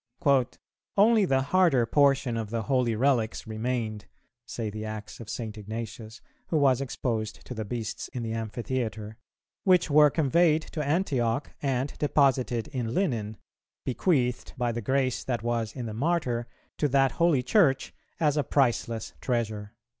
"Only 0.97 1.25
the 1.25 1.43
harder 1.43 1.85
portion 1.85 2.35
of 2.35 2.49
the 2.49 2.63
holy 2.63 2.95
relics 2.95 3.45
remained," 3.45 4.07
say 4.47 4.71
the 4.71 4.83
Acts 4.83 5.19
of 5.19 5.29
St. 5.29 5.55
Ignatius, 5.59 6.21
who 6.47 6.57
was 6.57 6.81
exposed 6.81 7.45
to 7.45 7.53
the 7.53 7.65
beasts 7.65 8.07
in 8.07 8.23
the 8.23 8.33
amphitheatre, 8.33 9.17
"which 9.63 9.91
were 9.91 10.09
conveyed 10.09 10.63
to 10.71 10.83
Antioch, 10.83 11.51
and 11.61 11.95
deposited 11.99 12.67
in 12.69 12.95
linen, 12.95 13.37
bequeathed, 13.85 14.53
by 14.57 14.71
the 14.71 14.81
grace 14.81 15.23
that 15.23 15.43
was 15.43 15.71
in 15.75 15.85
the 15.85 15.93
Martyr, 15.93 16.47
to 16.79 16.87
that 16.87 17.11
holy 17.11 17.43
Church 17.43 17.93
as 18.19 18.37
a 18.37 18.43
priceless 18.43 19.13
treasure." 19.21 19.75